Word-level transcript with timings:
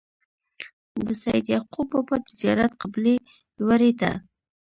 د 1.07 1.09
سيد 1.23 1.45
يعقوب 1.55 1.87
بابا 1.93 2.15
د 2.23 2.27
زيارت 2.39 2.71
قبلې 2.81 3.15
لوري 3.57 3.91
ته 3.99 4.11